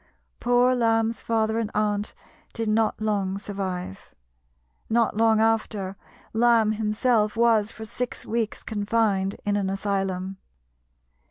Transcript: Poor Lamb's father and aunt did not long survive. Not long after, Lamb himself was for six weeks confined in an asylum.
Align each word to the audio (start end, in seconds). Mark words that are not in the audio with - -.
Poor 0.39 0.73
Lamb's 0.73 1.21
father 1.21 1.59
and 1.59 1.69
aunt 1.75 2.15
did 2.53 2.67
not 2.67 2.99
long 2.99 3.37
survive. 3.37 4.15
Not 4.89 5.15
long 5.15 5.39
after, 5.39 5.95
Lamb 6.33 6.71
himself 6.71 7.37
was 7.37 7.71
for 7.71 7.85
six 7.85 8.25
weeks 8.25 8.63
confined 8.63 9.35
in 9.45 9.55
an 9.55 9.69
asylum. 9.69 10.37